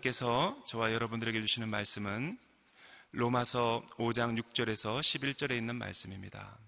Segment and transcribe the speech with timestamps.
[0.00, 2.38] 하나님께서 저와 여러분들에게 주시는 말씀은
[3.12, 6.58] 로마서 5장 6절에서 11절에 있는 말씀입니다.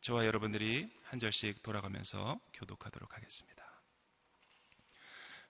[0.00, 3.64] 저와 여러분들이 한 절씩 돌아가면서 교독하도록 하겠습니다.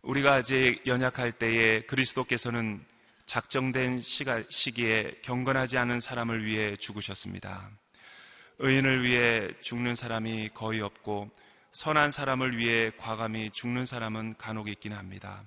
[0.02, 2.84] 우리가 아직 연약할 때에 그리스도께서는
[3.26, 4.00] 작정된
[4.48, 7.70] 시기에 경건하지 않은 사람을 위해 죽으셨습니다.
[8.58, 11.30] 의인을 위해 죽는 사람이 거의 없고
[11.72, 15.44] 선한 사람을 위해 과감히 죽는 사람은 간혹 있긴 합니다.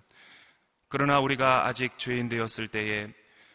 [0.89, 3.07] 그러나 우리가 아직 죄인 되었을 때에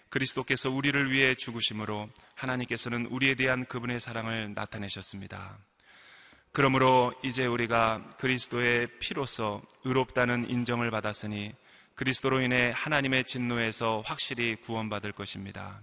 [0.09, 5.59] 그리스도께서 우리를 위해 죽으심으로 하나님께서는 우리에 대한 그분의 사랑을 나타내셨습니다.
[6.53, 11.53] 그러므로 이제 우리가 그리스도의 피로서 의롭다는 인정을 받았으니
[11.97, 15.81] 그리스도로 인해 하나님의 진노에서 확실히 구원받을 것입니다.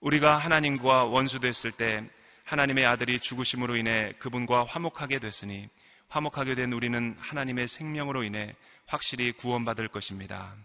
[0.00, 2.04] 우리가 하나님과 원수됐을 때
[2.44, 5.70] 하나님의 아들이 죽으심으로 인해 그분과 화목하게 됐으니
[6.08, 8.54] 화목하게 된 우리는 하나님의 생명으로 인해
[8.88, 10.56] 확실히 구원받을 것입니다.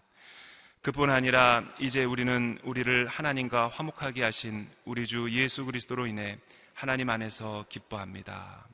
[0.82, 6.40] 그뿐 아니라 이제 우리는 우리를 하나님과 화목하게 하신 우리 주 예수 그리스도로 인해
[6.74, 8.68] 하나님 안에서 기뻐합니다.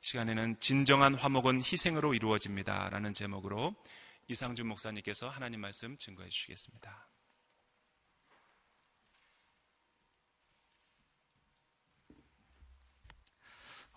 [0.00, 2.88] 시간에는 진정한 화목은 희생으로 이루어집니다.
[2.90, 3.74] 라는 제목으로
[4.28, 7.08] 이상준 목사님께서 하나님 말씀 증거해 주시겠습니다.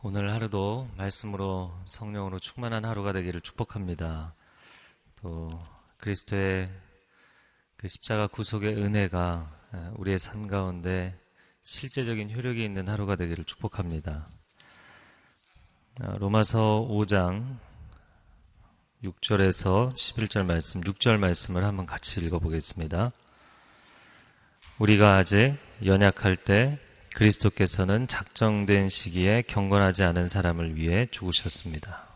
[0.04, 4.37] 오늘 하루도 말씀으로 성령으로 충만한 하루가 되기를 축복합니다.
[5.22, 5.50] 또
[5.98, 6.70] 그리스도의
[7.76, 9.52] 그 십자가 구속의 은혜가
[9.98, 11.18] 우리의 삶 가운데
[11.64, 14.30] 실제적인 효력이 있는 하루가 되기를 축복합니다.
[16.00, 17.58] 아, 로마서 5장
[19.04, 23.12] 6절에서 11절 말씀, 6절 말씀을 한번 같이 읽어보겠습니다.
[24.80, 26.80] 우리가 아직 연약할 때
[27.16, 32.07] 그리스도께서는 작정된 시기에 경건하지 않은 사람을 위해 죽으셨습니다.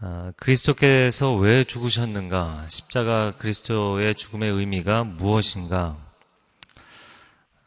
[0.00, 2.66] 아, 그리스도께서 왜 죽으셨는가?
[2.68, 5.96] 십자가 그리스도의 죽음의 의미가 무엇인가?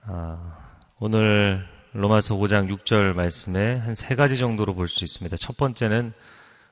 [0.03, 0.57] 아,
[0.99, 5.37] 오늘 로마서 5장 6절 말씀에 한 세 가지 정도로 볼 수 있습니다.
[5.37, 6.13] 첫 번째는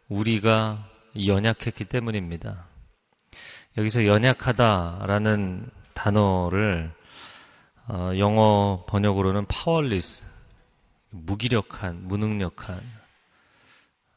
[0.09, 0.87] 우리가
[1.25, 2.65] 연약했기 때문입니다.
[3.77, 6.91] 여기서 연약하다라는 단어를
[7.87, 10.23] 어, 영어 번역으로는 powerless,
[11.09, 12.79] 무기력한, 무능력한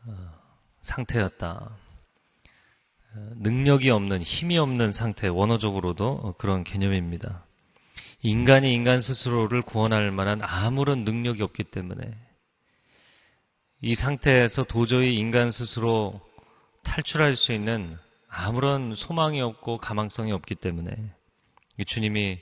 [0.07, 0.40] 어,
[0.83, 1.77] 상태였다.
[3.13, 7.45] 어, 능력이 없는, 힘이 없는 상태, 원어적으로도 그런 개념입니다.
[8.23, 12.03] 인간이 인간 스스로를 구원할 만한 아무런 능력이 없기 때문에
[13.83, 16.21] 이 상태에서 도저히 인간 스스로
[16.85, 17.97] 탈출할 수 있는
[18.29, 20.95] 아무런 소망이 없고 가망성이 없기 때문에
[21.87, 22.39] 주님이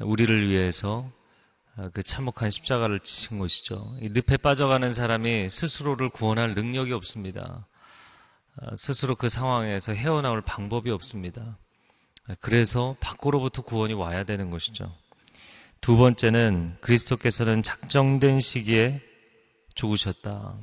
[0.00, 1.12] 우리를 위해서 어,
[1.92, 3.96] 그 참혹한 십자가를 지신 것이죠.
[4.00, 7.66] 이 늪에 빠져가는 사람이 스스로를 구원할 능력이 없습니다.
[8.56, 11.58] 어, 스스로 그 상황에서 헤어나올 방법이 없습니다.
[12.40, 14.92] 그래서 밖으로부터 구원이 와야 되는 것이죠.
[15.80, 19.00] 두 번째는 그리스도께서는 작정된 시기에
[19.74, 20.54] 죽으셨다.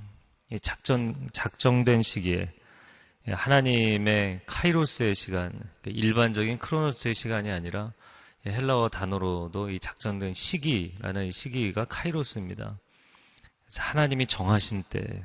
[0.62, 2.50] 작전, 작정된 시기에
[3.28, 5.54] 하나님의 카이로스의 시간,
[5.86, 7.94] 일반적인 크로노스의 시간이 아니라
[8.46, 12.78] 헬라어 단어로도 이 작정된 시기라는 이 시기가 카이로스입니다.
[13.78, 15.24] 하나님이 정하신 때,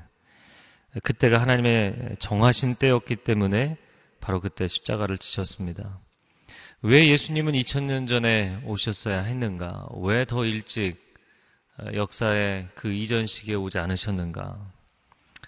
[1.02, 3.76] 그때가 하나님의 정하신 때였기 때문에
[4.20, 6.00] 바로 그때 십자가를 지셨습니다.
[6.82, 9.88] 왜 예수님은 2000년 전에 오셨어야 했는가?
[9.96, 10.96] 왜 더 일찍
[11.92, 14.72] 역사의 그 이전 시기에 오지 않으셨는가?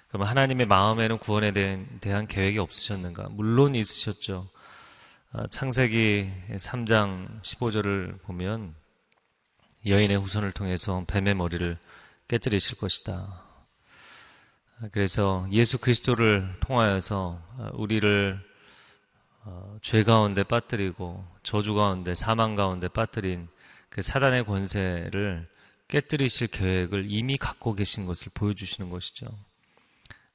[0.09, 3.29] 그럼 하나님의 마음에는 구원에 대한 계획이 없으셨는가?
[3.31, 4.49] 물론 있으셨죠.
[5.33, 8.75] 어, 창세기 3장 15절을 보면
[9.87, 11.79] 여인의 후손을 통해서 뱀의 머리를
[12.27, 13.45] 깨뜨리실 것이다.
[14.91, 17.41] 그래서 예수 그리스도를 통하여서
[17.75, 18.41] 우리를
[19.45, 23.47] 어, 죄 가운데 빠뜨리고 저주 가운데 사망 가운데 빠뜨린
[23.89, 25.49] 그 사단의 권세를
[25.87, 29.29] 깨뜨리실 계획을 이미 갖고 계신 것을 보여주시는 것이죠.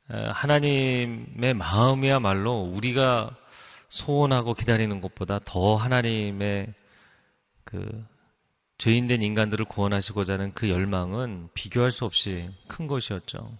[0.08, 3.36] 하나님의 마음이야말로 우리가
[3.90, 6.74] 소원하고 기다리는 것보다 더 하나님의
[7.64, 8.06] 그
[8.78, 13.58] 죄인된 인간들을 구원하시고자 하는 그 열망은 비교할 수 없이 큰 것이었죠.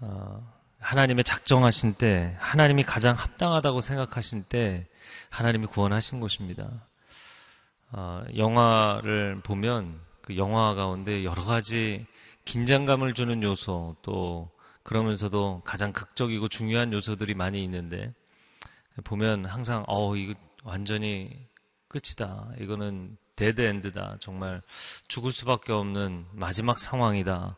[0.00, 4.88] 어, 하나님의 작정하신 때, 하나님이 가장 합당하다고 생각하신 때,
[5.28, 6.68] 하나님이 구원하신 것입니다.
[7.92, 12.06] 어, 영화를 보면 그 영화 가운데 여러 가지
[12.44, 14.50] 긴장감을 주는 요소, 또
[14.82, 18.14] 그러면서도 가장 극적이고 중요한 요소들이 많이 있는데,
[19.04, 21.46] 보면 항상 어 이거 완전히
[21.88, 22.50] 끝이다.
[22.60, 24.18] 이거는 dead end다.
[24.20, 24.62] 정말
[25.08, 27.56] 죽을 수밖에 없는 마지막 상황이다.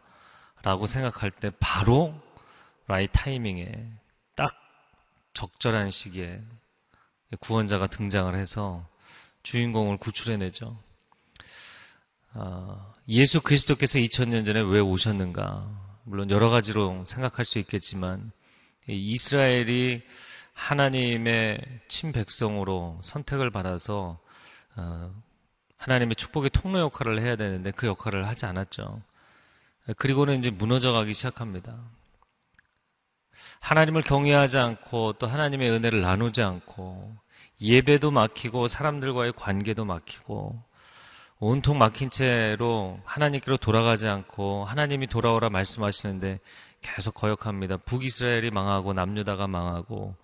[0.63, 2.15] 라고 생각할 때 바로
[2.87, 3.91] 라이 타이밍에
[4.37, 4.55] 딱
[5.35, 6.41] 적절한 시기에
[7.41, 8.87] 구원자가 등장을 해서
[9.43, 10.79] 주인공을 구출해내죠.
[12.35, 15.69] 아, 예수 그리스도께서 2000년 전에 왜 오셨는가?
[16.05, 18.31] 물론 여러 가지로 생각할 수 있겠지만
[18.89, 20.03] 이스라엘이
[20.53, 24.19] 하나님의 친백성으로 선택을 받아서
[24.77, 25.15] 어,
[25.77, 29.03] 하나님의 축복의 통로 역할을 해야 되는데 그 역할을 하지 않았죠.
[29.97, 31.77] 그리고는 이제 무너져 가기 시작합니다.
[33.61, 37.17] 하나님을 경외하지 않고 또 하나님의 은혜를 나누지 않고
[37.61, 40.63] 예배도 막히고 사람들과의 관계도 막히고
[41.39, 46.39] 온통 막힌 채로 하나님께로 돌아가지 않고 하나님이 돌아오라 말씀하시는데
[46.83, 47.79] 계속 거역합니다.
[47.79, 50.15] 북이스라엘이 망하고 남유다가 망하고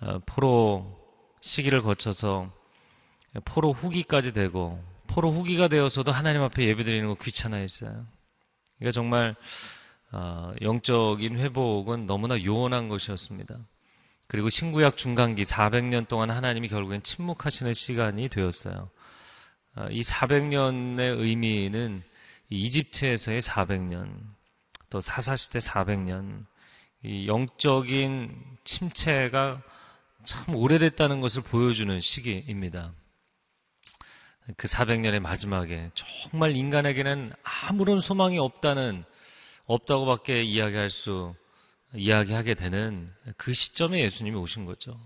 [0.00, 0.96] 어, 포로
[1.40, 2.52] 시기를 거쳐서
[3.44, 8.04] 포로 후기까지 되고 포로 후기가 되어서도 하나님 앞에 예배드리는 거 귀찮아했어요.
[8.78, 9.34] 그러니까 정말
[10.12, 13.56] 어, 영적인 회복은 너무나 요원한 것이었습니다.
[14.26, 18.90] 그리고 신구약 중간기 400년 동안 하나님이 결국엔 침묵하시는 시간이 되었어요.
[19.76, 22.02] 어, 이 400년의 의미는
[22.50, 24.10] 이집트에서의 400년,
[24.90, 26.46] 또 사사시대 400년,
[27.02, 29.62] 이 영적인 침체가
[30.24, 32.92] 참 오래됐다는 것을 보여주는 시기입니다.
[34.56, 39.04] 그 400년의 마지막에 정말 인간에게는 아무런 소망이 없다는
[39.66, 41.34] 없다고밖에 이야기할 수
[41.94, 44.98] 이야기하게 되는 그 시점에 예수님이 오신 거죠.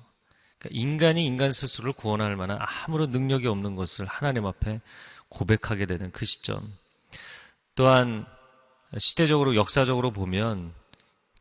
[0.58, 4.80] 그러니까 인간이 인간 스스로를 구원할 만한 아무런 능력이 없는 것을 하나님 앞에
[5.28, 6.60] 고백하게 되는 그 시점.
[7.74, 8.26] 또한
[8.98, 10.74] 시대적으로 역사적으로 보면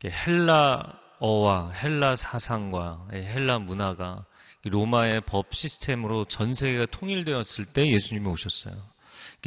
[0.04, 4.24] 헬라어와 헬라 사상과 헬라 문화가
[4.64, 8.74] 로마의 법 시스템으로 전 세계가 통일되었을 때 예수님이 오셨어요.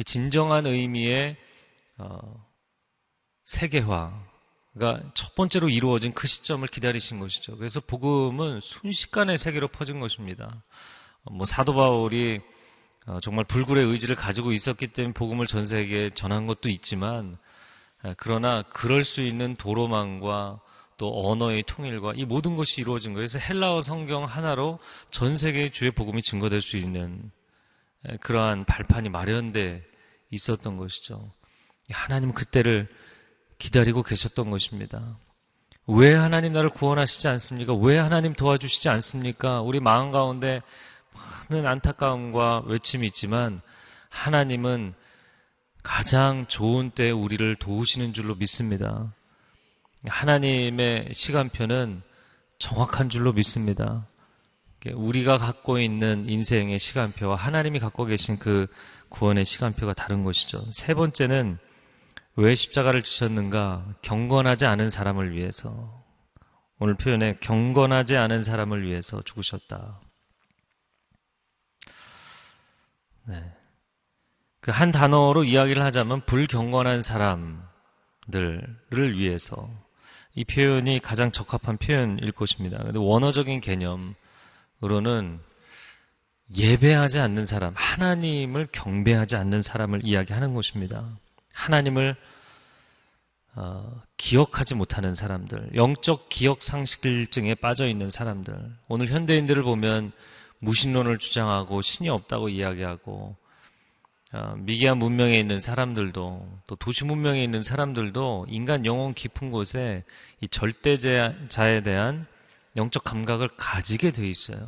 [0.04, 1.36] 진정한 의미의
[1.98, 2.46] 어,
[3.44, 7.56] 세계화가 첫 번째로 이루어진 그 시점을 기다리신 것이죠.
[7.56, 10.64] 그래서 복음은 순식간에 세계로 퍼진 것입니다.
[11.24, 12.40] 어, 뭐 사도 바울이
[13.06, 17.36] 어, 정말 불굴의 의지를 가지고 있었기 때문에 복음을 전 세계에 전한 것도 있지만
[18.16, 20.60] 그러나 그럴 수 있는 도로망과
[20.98, 23.26] 또 언어의 통일과 이 모든 것이 이루어진 거예요.
[23.26, 24.78] 그래서 헬라어 성경 하나로
[25.10, 27.30] 전 세계의 주의 복음이 증거될 수 있는
[28.20, 29.82] 그러한 발판이 마련돼
[30.30, 31.32] 있었던 것이죠.
[31.90, 32.88] 하나님은 그때를
[33.58, 35.18] 기다리고 계셨던 것입니다.
[35.86, 37.74] 왜 하나님 나를 구원하시지 않습니까?
[37.74, 39.60] 왜 하나님 도와주시지 않습니까?
[39.60, 40.62] 우리 마음 가운데
[41.50, 43.60] 많은 안타까움과 외침이 있지만
[44.08, 44.94] 하나님은
[45.86, 49.14] 가장 좋은 때 우리를 도우시는 줄로 믿습니다.
[50.04, 52.02] 하나님의 시간표는
[52.58, 54.08] 정확한 줄로 믿습니다.
[54.84, 58.66] 우리가 갖고 있는 인생의 시간표와 하나님이 갖고 계신 그
[59.10, 60.66] 구원의 시간표가 다른 것이죠.
[60.72, 61.56] 세 번째는
[62.34, 63.86] 왜 십자가를 지셨는가?
[64.02, 66.04] 경건하지 않은 사람을 위해서.
[66.80, 70.00] 오늘 표현에 경건하지 않은 사람을 위해서 죽으셨다.
[73.28, 73.56] 네.
[74.66, 77.56] 그 한 단어로 이야기를 하자면 불경건한 사람들을
[79.16, 79.70] 위해서
[80.34, 82.78] 이 표현이 가장 적합한 표현일 것입니다.
[82.78, 85.38] 근데 원어적인 개념으로는
[86.58, 91.16] 예배하지 않는 사람, 하나님을 경배하지 않는 사람을 이야기하는 것입니다.
[91.54, 92.16] 하나님을
[93.54, 98.52] 어, 기억하지 못하는 사람들, 영적 기억 상실증에 빠져 있는 사람들.
[98.88, 100.10] 오늘 현대인들을 보면
[100.58, 103.45] 무신론을 주장하고 신이 없다고 이야기하고 어,
[104.58, 110.04] 미개한 문명에 있는 사람들도 또 도시 문명에 있는 사람들도 인간 영혼 깊은 곳에
[110.40, 112.26] 이 절대자에 대한
[112.76, 114.58] 영적 감각을 가지게 돼 있어요.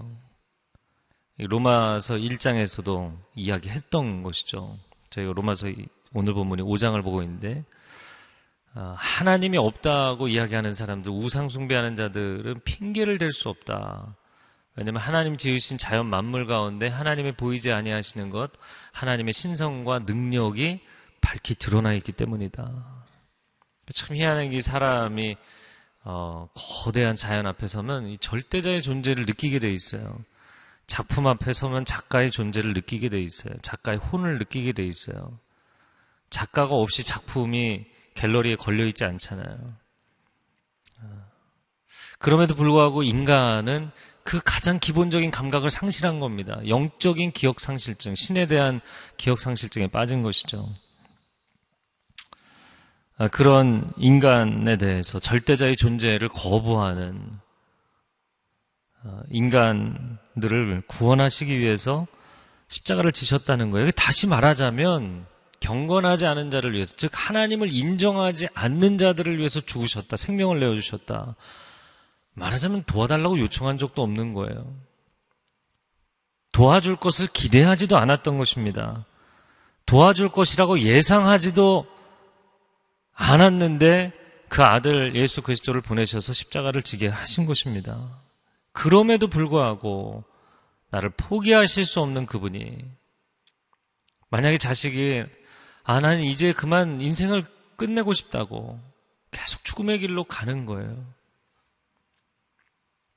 [1.39, 4.79] 로마서 1장에서도 이야기했던 것이죠.
[5.11, 5.69] 저희가 로마서
[6.13, 7.65] 오늘 본문이 5장을 보고 있는데
[8.75, 14.15] 어, 하나님이 없다고 이야기하는 사람들, 우상 숭배하는 자들은 핑계를 댈 수 없다.
[14.79, 18.53] 왜냐하면 하나님 지으신 자연 만물 가운데 하나님의 보이지 아니하시는 것,
[18.93, 20.79] 하나님의 신성과 능력이
[21.21, 22.71] 밝히 드러나 있기 때문이다.
[23.93, 25.37] 참 희한한 게 사람이
[26.05, 30.17] 어, 거대한 자연 앞에 서면 이 절대자의 존재를 느끼게 돼 있어요.
[30.87, 33.55] 작품 앞에 서면 작가의 존재를 느끼게 돼 있어요.
[33.63, 35.41] 작가의 혼을 느끼게 돼 있어요.
[36.31, 39.75] 작가가 없이 작품이 갤러리에 걸려 있지 않잖아요.
[42.19, 43.91] 그럼에도 불구하고 인간은
[44.29, 46.61] 그 가장 기본적인 감각을 상실한 겁니다.
[46.69, 48.79] 영적인 기억 상실증, 신에 대한
[49.17, 50.69] 기억 상실증에 빠진 것이죠.
[53.17, 57.19] 아, 그런 인간에 대해서 절대자의 존재를 거부하는
[59.03, 62.07] 아, 인간들을 구원하시기 위해서
[62.69, 63.91] 십자가를 지셨다는 거예요.
[63.93, 65.25] 다시 말하자면
[65.61, 70.19] 경건하지 않은 자를 위해서, 즉 하나님을 인정하지 않는 자들을 위해서 죽으셨다.
[70.19, 71.35] 생명을 내어 주셨다.
[72.39, 74.75] 말하자면 도와달라고 요청한 적도 없는 거예요.
[76.53, 79.05] 도와줄 것을 기대하지도 않았던 것입니다.
[79.87, 81.87] 도와줄 것이라고 예상하지도
[83.15, 84.13] 않았는데
[84.49, 88.21] 그 아들 예수 그리스도를 보내셔서 십자가를 지게 하신 것입니다.
[88.73, 90.25] 그럼에도 불구하고
[90.91, 92.79] 나를 포기하실 수 없는 그분이
[94.31, 95.25] 만약에 자식이
[95.85, 97.45] 아 나는 이제 그만 인생을
[97.77, 98.81] 끝내고 싶다고
[99.31, 101.18] 계속 죽음의 길로 가는 거예요.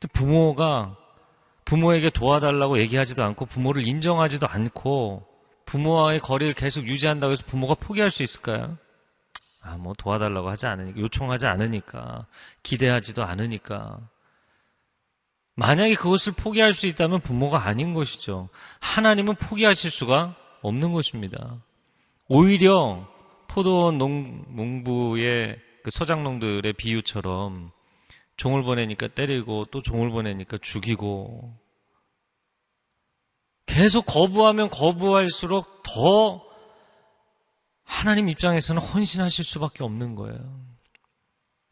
[0.08, 0.98] 부모가
[1.66, 5.28] 부모에게 도와달라고 얘기하지도 않고 부모를 인정하지도 않고
[5.66, 8.78] 부모와의 거리를 계속 유지한다고 해서 부모가 포기할 수 있을까요?
[9.62, 12.26] 아, 뭐 도와달라고 하지 않으니까, 요청하지 않으니까,
[12.64, 14.00] 기대하지도 않으니까.
[15.56, 18.50] 만약에 그것을 포기할 수 있다면 부모가 아닌 것이죠.
[18.80, 21.62] 하나님은 포기하실 수가 없는 것입니다.
[22.28, 23.08] 오히려
[23.48, 27.72] 포도원 농, 농부의 그 소장농들의 비유처럼
[28.38, 31.58] 종을 보내니까 때리고 또 종을 보내니까 죽이고
[33.66, 36.44] 계속 거부하면 거부할수록 더
[37.84, 40.60] 하나님 입장에서는 헌신하실 수밖에 없는 거예요.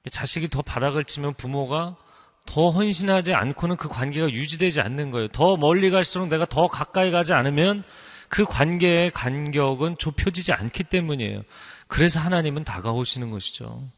[0.09, 1.97] 자식이 더 바닥을 치면 부모가
[2.45, 5.27] 더 헌신하지 않고는 그 관계가 유지되지 않는 거예요.
[5.29, 7.83] 더 멀리 갈수록 내가 더 가까이 가지 않으면
[8.27, 11.43] 그 관계의 간격은 좁혀지지 않기 때문이에요.
[11.87, 13.89] 그래서 하나님은 다가오시는 것이죠.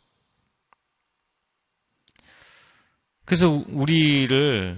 [3.31, 4.77] 그래서 우리를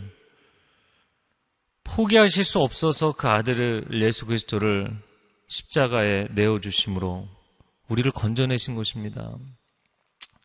[1.83, 4.95] 포기하실 수 없어서 그 아들을 예수 그리스도를
[5.47, 7.27] 십자가에 내어 주심으로
[7.87, 9.35] 우리를 건져내신 것입니다.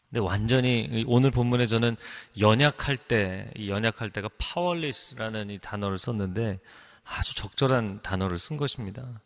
[0.09, 1.97] 근데 완전히 오늘 본문에 저는
[2.41, 6.61] 연약할 때, 이 연약할 때가 파월리스라는 이 단어를 썼는데
[7.05, 9.21] 아주 적절한 단어를 쓴 것입니다.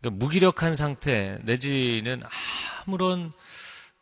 [0.00, 2.22] 그러니까 무기력한 상태 내지는
[2.86, 3.32] 아무런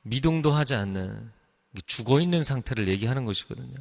[0.02, 1.39] 미동도 하지 않는
[1.86, 3.76] 죽어 있는 상태를 얘기하는 것이거든요.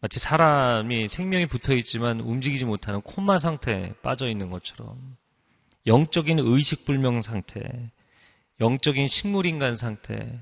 [0.00, 5.16] 마치 사람이 생명이 붙어 있지만 움직이지 못하는 코마 상태에 빠져 있는 것처럼
[5.86, 7.90] 영적인 의식 불명 상태,
[8.60, 10.40] 영적인 식물인간 상태,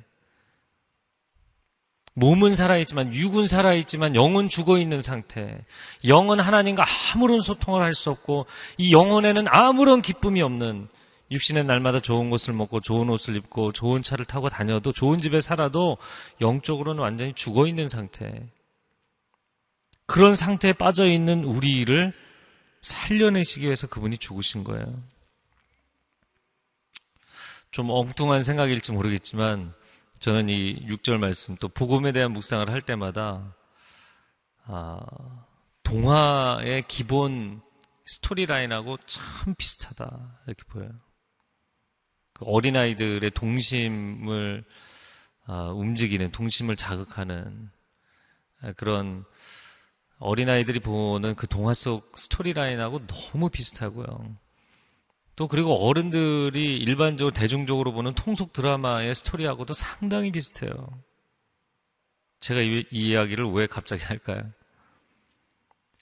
[2.14, 5.60] 몸은 살아있지만, 육은 살아있지만, 영은 죽어 있는 상태.
[6.04, 6.84] 영은 하나님과
[7.14, 8.46] 아무런 소통을 할 수 없고,
[8.76, 10.88] 이 영혼에는 아무런 기쁨이 없는,
[11.30, 15.97] 육신의 날마다 좋은 것을 먹고, 좋은 옷을 입고, 좋은 차를 타고 다녀도, 좋은 집에 살아도,
[16.40, 18.49] 영적으로는 완전히 죽어 있는 상태.
[20.06, 22.14] 그런 상태에 빠져 있는 우리를
[22.80, 24.87] 살려내시기 위해서 그분이 죽으신 거예요.
[27.70, 29.75] 좀 엉뚱한 생각일지 모르겠지만
[30.18, 33.54] 저는 이 6절 말씀 또 복음에 대한 묵상을 할 때마다
[34.64, 35.00] 아,
[35.82, 37.61] 동화의 기본
[38.06, 40.88] 스토리라인하고 참 비슷하다 이렇게 보여요.
[42.38, 44.64] 그 어린아이들의 동심을
[45.47, 47.71] 아, 움직이는 동심을 자극하는
[48.76, 49.25] 그런
[50.18, 54.37] 어린아이들이 보는 그 동화 속 스토리라인하고 너무 비슷하고요.
[55.37, 60.73] 또 그리고 어른들이 일반적으로 대중적으로 보는 통속 드라마의 스토리하고도 상당히 비슷해요.
[62.40, 64.42] 제가 이, 이 이야기를 왜 갑자기 할까요?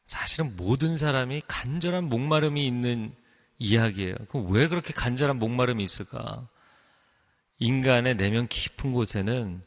[0.07, 3.15] 사실은 모든 사람이 간절한 목마름이 있는
[3.59, 4.15] 이야기예요.
[4.29, 6.49] 그럼 왜 그렇게 간절한 목마름이 있을까?
[7.59, 9.63] 인간의 내면 깊은 곳에는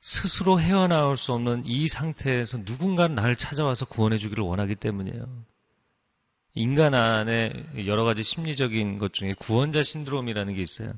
[0.00, 5.44] 스스로 헤어나올 수 없는 이 상태에서 누군가 나를 찾아와서 구원해 주기를 원하기 때문이에요.
[6.54, 7.52] 인간 안에
[7.86, 10.92] 여러 가지 심리적인 것 중에 구원자 신드롬이라는 게 있어요.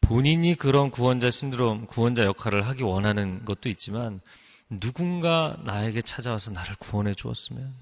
[0.00, 4.20] 본인이 그런 구원자 신드롬, 구원자 역할을 하기 원하는 것도 있지만
[4.70, 7.74] 누군가 나에게 찾아와서 나를 구원해 주었으면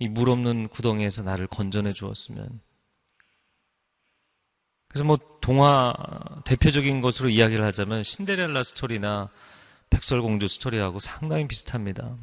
[0.00, 2.60] 이 물 없는 구덩이에서 나를 건져내 주었으면
[4.88, 5.92] 그래서 뭐 동화
[6.44, 9.30] 대표적인 것으로 이야기를 하자면 신데렐라 스토리나
[9.90, 12.16] 백설공주 스토리하고 상당히 비슷합니다.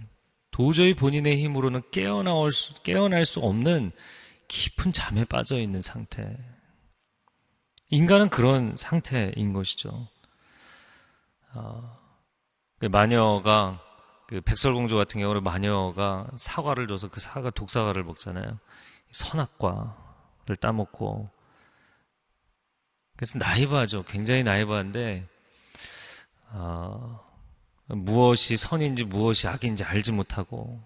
[0.51, 3.91] 도저히 본인의 힘으로는 깨어나올 수, 깨어날 수 없는
[4.47, 6.37] 깊은 잠에 빠져 있는 상태.
[7.89, 10.07] 인간은 그런 상태인 것이죠.
[11.53, 11.99] 어,
[12.89, 13.84] 마녀가
[14.27, 18.59] 그 백설공주 같은 경우는 마녀가 사과를 줘서 그 사과 독사과를 먹잖아요.
[19.11, 21.29] 선악과를 따먹고
[23.15, 24.03] 그래서 나이브하죠.
[24.03, 25.27] 굉장히 나이브한데
[26.49, 27.23] 어,
[27.87, 30.81] 무엇이 선인지 무엇이 악인지 알지 못하고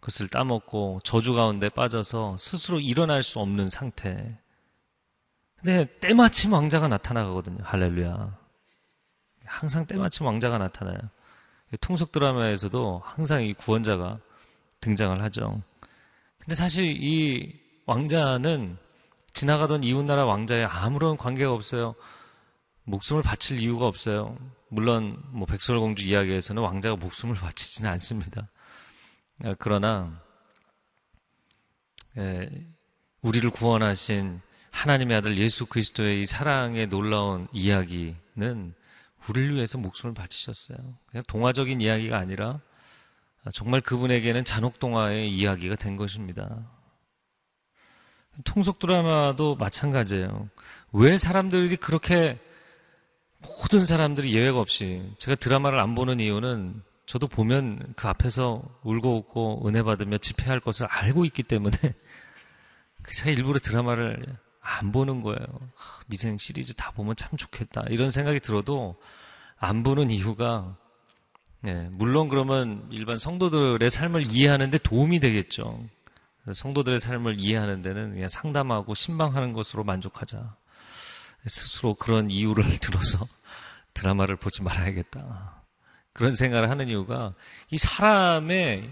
[0.00, 4.36] 그것을 따먹고 저주 가운데 빠져서 스스로 일어날 수 없는 상태.
[5.56, 7.62] 근데 때마침 왕자가 나타나거든요.
[7.62, 8.36] 할렐루야.
[9.44, 10.98] 항상 때마침 왕자가 나타나요.
[11.80, 14.18] 통속 드라마에서도 항상 이 구원자가
[14.80, 15.62] 등장을 하죠.
[16.38, 18.76] 근데 사실 이 왕자는
[19.32, 21.94] 지나가던 이웃나라 왕자에 아무런 관계가 없어요.
[22.84, 24.36] 목숨을 바칠 이유가 없어요.
[24.68, 28.48] 물론 뭐 백설공주 이야기에서는 왕자가 목숨을 바치지는 않습니다.
[29.44, 30.20] 아, 그러나
[32.18, 32.50] 예,
[33.22, 38.74] 우리를 구원하신 하나님의 아들 예수 그리스도의 이 사랑의 놀라운 이야기는
[39.28, 40.78] 우리를 위해서 목숨을 바치셨어요.
[41.06, 42.60] 그냥 동화적인 이야기가 아니라
[43.52, 46.70] 정말 그분에게는 잔혹동화의 이야기가 된 것입니다.
[48.44, 50.48] 통속 드라마도 마찬가지예요.
[50.92, 52.38] 왜 사람들이 그렇게
[53.40, 59.68] 모든 사람들이 예외가 없이 제가 드라마를 안 보는 이유는 저도 보면 그 앞에서 울고 웃고
[59.68, 61.76] 은혜 받으며 집회할 것을 알고 있기 때문에
[63.12, 64.24] 제가 일부러 드라마를
[64.62, 65.44] 안 보는 거예요.
[66.06, 67.84] 미생 시리즈 다 보면 참 좋겠다.
[67.90, 68.96] 이런 생각이 들어도
[69.58, 70.76] 안 보는 이유가
[71.60, 75.84] 네, 물론 그러면 일반 성도들의 삶을 이해하는데 도움이 되겠죠.
[76.52, 80.56] 성도들의 삶을 이해하는 데는 그냥 상담하고 신방하는 것으로 만족하자.
[81.46, 83.24] 스스로 그런 이유를 들어서
[83.94, 85.62] 드라마를 보지 말아야겠다.
[86.12, 87.34] 그런 생각을 하는 이유가
[87.70, 88.90] 이 사람의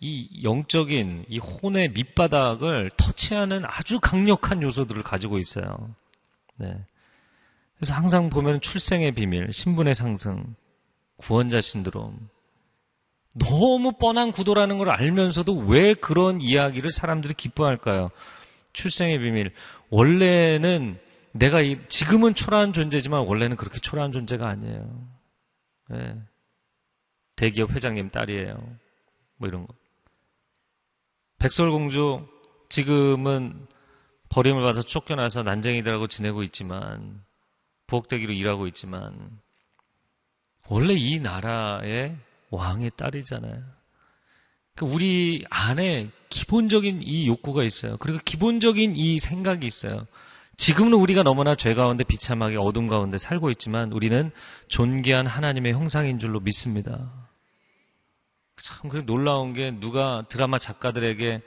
[0.00, 5.94] 이 영적인 이 혼의 밑바닥을 터치하는 아주 강력한 요소들을 가지고 있어요.
[6.56, 6.74] 네.
[7.76, 10.54] 그래서 항상 보면 출생의 비밀, 신분의 상승,
[11.16, 12.28] 구원자 신드롬.
[13.34, 18.10] 너무 뻔한 구도라는 걸 알면서도 왜 그런 이야기를 사람들이 기뻐할까요?
[18.72, 19.52] 출생의 비밀.
[19.90, 20.98] 원래는
[21.32, 25.08] 내가 이, 지금은 초라한 존재지만 원래는 그렇게 초라한 존재가 아니에요.
[25.90, 26.16] 네.
[27.36, 28.56] 대기업 회장님 딸이에요.
[29.36, 29.74] 뭐 이런 거.
[31.40, 32.26] 백설공주
[32.68, 33.66] 지금은
[34.28, 37.22] 버림을 받아서 쫓겨나서 난쟁이들하고 지내고 있지만
[37.88, 39.40] 부엌대기로 일하고 있지만
[40.68, 42.16] 원래 이 나라의
[42.50, 43.62] 왕의 딸이잖아요.
[44.76, 47.96] 그러니까 우리 안에 기본적인 이 욕구가 있어요.
[47.96, 50.06] 그리고 기본적인 이 생각이 있어요.
[50.58, 54.30] 지금은 우리가 너무나 죄 가운데 비참하게 어둠 가운데 살고 있지만 우리는
[54.68, 57.29] 존귀한 하나님의 형상인 줄로 믿습니다.
[58.62, 61.42] 참 놀라운 게 누가 드라마 작가들에게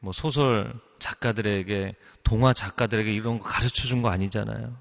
[0.00, 4.76] 뭐 소설 작가들에게 동화 작가들에게 이런 거 가르쳐 준 거 아니잖아요.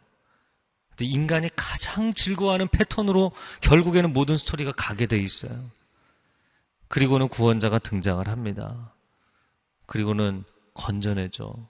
[0.90, 3.32] 근데 인간이 가장 즐거워하는 패턴으로
[3.62, 5.52] 결국에는 모든 스토리가 가게 돼 있어요.
[6.88, 8.94] 그리고는 구원자가 등장을 합니다.
[9.86, 11.68] 그리고는 건져내죠.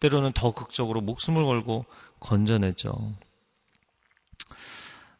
[0.00, 1.84] 때로는 더 극적으로 목숨을 걸고
[2.20, 3.14] 건져내죠.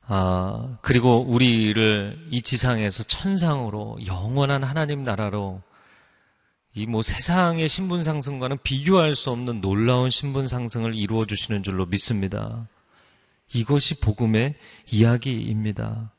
[0.07, 5.63] 아, 그리고 우리를 이 지상에서 천상으로 영원한 하나님 나라로
[6.75, 12.67] 이 뭐 세상의 신분 상승과는 비교할 수 없는 놀라운 신분 상승을 이루어 주시는 줄로 믿습니다.
[13.53, 14.55] 이것이 복음의
[14.91, 16.13] 이야기입니다.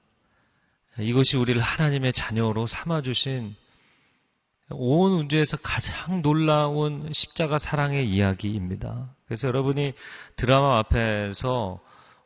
[0.99, 3.55] 이것이 우리를 하나님의 자녀로 삼아 주신
[4.69, 9.15] 온 우주에서 가장 놀라운 십자가 사랑의 이야기입니다.
[9.25, 9.93] 그래서 여러분이
[10.35, 11.79] 드라마 앞에서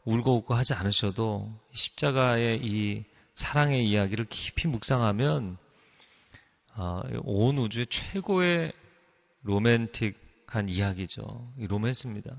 [0.07, 5.57] 울고 웃고 하지 않으셔도 십자가의 이 사랑의 이야기를 깊이 묵상하면
[6.75, 8.71] 어, 온 우주의 최고의
[9.43, 11.51] 로맨틱한 이야기죠.
[11.57, 12.37] 로맨스입니다.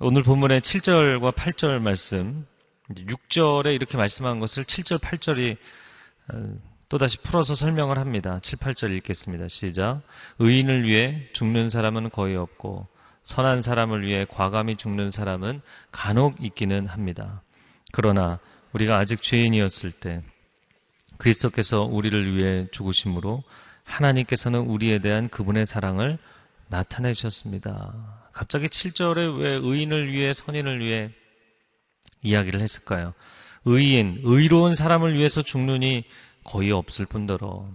[0.00, 2.44] 오늘 본문의 7절과 8절 말씀,
[2.90, 5.56] 6절에 이렇게 말씀한 것을 7절, 8절이
[6.32, 6.58] 어,
[6.88, 8.40] 또다시 풀어서 설명을 합니다.
[8.40, 9.46] 7, 8절 읽겠습니다.
[9.46, 10.02] 시작.
[10.40, 12.88] 의인을 위해 죽는 사람은 거의 없고,
[13.28, 15.60] 선한 사람을 위해 과감히 죽는 사람은
[15.92, 17.42] 간혹 있기는 합니다.
[17.92, 18.38] 그러나
[18.72, 20.22] 우리가 아직 죄인이었을 때,
[21.18, 23.44] 그리스도께서 우리를 위해 죽으심으로
[23.84, 26.16] 하나님께서는 우리에 대한 그분의 사랑을
[26.68, 28.30] 나타내셨습니다.
[28.32, 31.10] 갑자기 7절에 왜 의인을 위해 선인을 위해
[32.22, 33.12] 이야기를 했을까요?
[33.66, 36.04] 의인, 의로운 사람을 위해서 죽느니
[36.44, 37.68] 거의 없을 뿐더러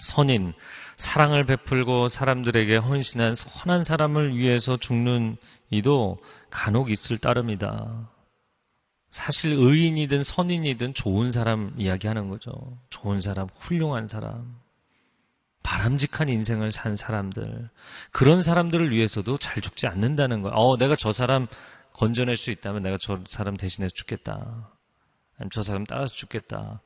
[0.00, 0.54] 선인,
[0.96, 5.36] 사랑을 베풀고 사람들에게 헌신한 선한 사람을 위해서 죽는
[5.70, 6.18] 이도
[6.50, 8.10] 간혹 있을 따름이다.
[9.10, 12.52] 사실 의인이든 선인이든 좋은 사람 이야기하는 거죠.
[12.90, 14.58] 좋은 사람, 훌륭한 사람.
[15.62, 17.68] 바람직한 인생을 산 사람들,
[18.12, 20.56] 그런 사람들을 위해서도 잘 죽지 않는다는 거예요.
[20.56, 21.46] 어, 내가 저 사람
[21.92, 24.70] 건져낼 수 있다면 내가 저 사람 대신해서 죽겠다.
[25.36, 26.80] 아니면 저 사람 따라서 죽겠다.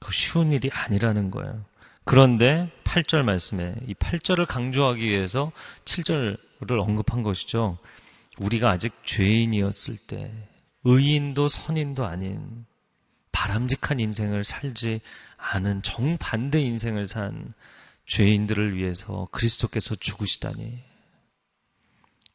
[0.00, 1.64] 그 쉬운 일이 아니라는 거예요.
[2.08, 5.52] 그런데 8절 말씀에 이 8절을 강조하기 위해서
[5.84, 7.76] 7절을 언급한 것이죠.
[8.40, 10.32] 우리가 아직 죄인이었을 때
[10.84, 12.64] 의인도 선인도 아닌
[13.30, 15.00] 바람직한 인생을 살지
[15.36, 17.52] 않은 정반대 인생을 산
[18.06, 20.82] 죄인들을 위해서 그리스도께서 죽으시다니.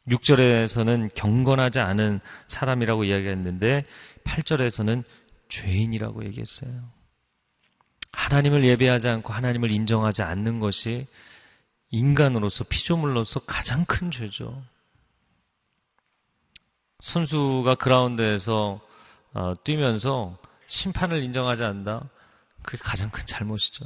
[0.08, 3.86] 6절에서는 경건하지 않은 사람이라고 이야기했는데
[4.24, 5.04] 8절에서는
[5.50, 7.03] 죄인이라고 얘기했어요.
[8.34, 11.08] 하나님을 예배하지 않고 하나님을 인정하지 않는 것이
[11.92, 14.64] 인간으로서 피조물로서 가장 큰 죄죠.
[17.00, 18.82] 선수가 그라운드에서
[19.34, 22.10] 어, 뛰면서 심판을 인정하지 않는다.
[22.64, 23.86] 그게 가장 큰 잘못이죠.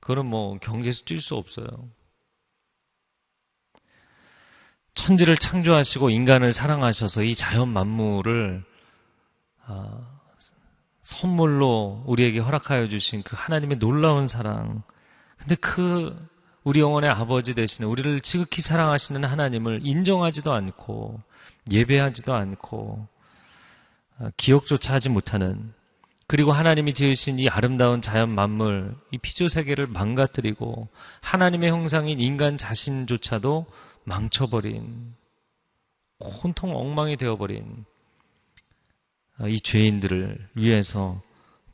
[0.00, 1.66] 그거는 뭐 경계에서 뛸 수 없어요.
[4.94, 8.64] 천지를 창조하시고 인간을 사랑하셔서 이 자연 만물을
[9.64, 10.15] 아,
[11.06, 14.82] 선물로 우리에게 허락하여 주신 그 하나님의 놀라운 사랑.
[15.38, 16.28] 근데 그
[16.64, 21.20] 우리 영혼의 아버지 되시는 우리를 지극히 사랑하시는 하나님을 인정하지도 않고
[21.70, 23.06] 예배하지도 않고
[24.18, 25.72] 아, 기억조차 하지 못하는
[26.26, 30.88] 그리고 하나님이 지으신 이 아름다운 자연 만물, 이 피조 세계를 망가뜨리고
[31.20, 33.66] 하나님의 형상인 인간 자신조차도
[34.02, 35.14] 망쳐버린
[36.18, 37.95] 온통 엉망이 되어버린 아,
[39.44, 41.20] 이 죄인들을 위해서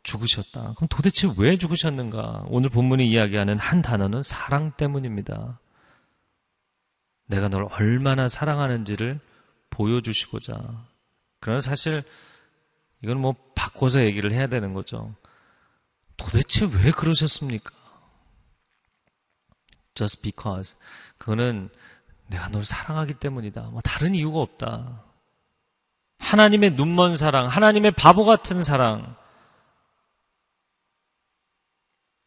[0.02, 0.74] 죽으셨다.
[0.74, 2.44] 그럼 도대체 왜 죽으셨는가?
[2.48, 5.60] 오늘 본문이 이야기하는 한 단어는 사랑 때문입니다.
[7.26, 9.20] 내가 널 얼마나 사랑하는지를
[9.70, 10.86] 보여주시고자.
[11.40, 12.02] 그러나 사실
[13.02, 15.14] 이건 뭐 바꿔서 얘기를 해야 되는 거죠.
[16.16, 17.72] 도대체 왜 그러셨습니까?
[19.94, 20.76] Just because.
[21.18, 21.68] 그거는
[22.28, 23.62] 내가 널 사랑하기 때문이다.
[23.70, 25.04] 뭐 다른 이유가 없다.
[26.32, 29.16] 하나님의 눈먼 사랑, 하나님의 바보 같은 사랑.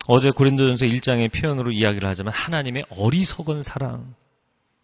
[0.08, 4.14] 어제 고린도전서 1장의 표현으로 이야기를 하자면 하나님의 어리석은 사랑.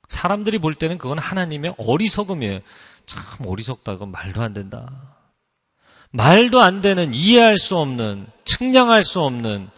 [0.08, 2.62] 사람들이 볼 때는 그건 하나님의 어리석음이에요.
[3.06, 3.98] 참 어리석다.
[3.98, 4.90] 그 말도 안 된다.
[6.10, 9.70] 말도 안 되는 이해할 수 없는 측량할 수 없는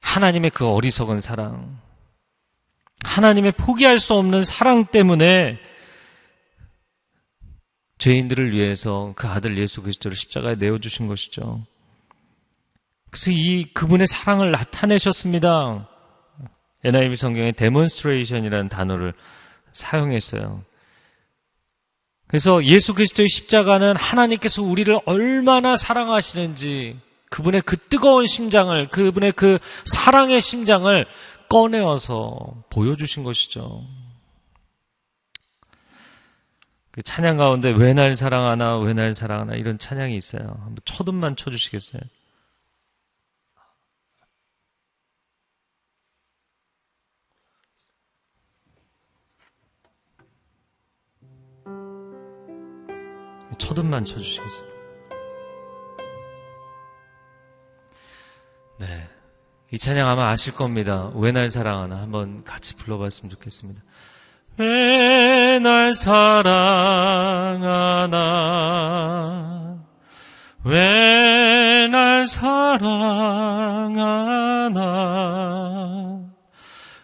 [0.00, 1.78] 하나님의 그 어리석은 사랑.
[3.04, 5.60] 하나님의 포기할 수 없는 사랑 때문에
[7.98, 11.64] 죄인들을 위해서 그 아들 예수 그리스도를 십자가에 내어 주신 것이죠.
[13.10, 15.88] 그래서 이 그분의 사랑을 나타내셨습니다.
[16.84, 19.14] NIV 성경에 demonstration이라는 단어를
[19.72, 20.62] 사용했어요.
[22.28, 26.98] 그래서 예수 그리스도의 십자가는 하나님께서 우리를 얼마나 사랑하시는지
[27.30, 31.06] 그분의 그 뜨거운 심장을 그분의 그 사랑의 심장을
[31.48, 33.82] 꺼내어서 보여주신 것이죠.
[36.98, 40.42] 그 찬양 가운데 왜 날 사랑하나 왜 날 사랑하나 이런 찬양이 있어요.
[40.64, 42.02] 한번 초음만 쳐주시겠어요?
[53.58, 54.68] 초음만 쳐주시겠어요?
[58.78, 59.08] 네.
[59.70, 61.10] 이 찬양 아마 아실 겁니다.
[61.14, 63.82] 왜 날 사랑하나 한번 같이 불러봤으면 좋겠습니다.
[64.58, 65.07] 왜
[65.58, 66.48] 날 사랑하나?
[70.64, 72.58] 왜 날 사랑하나?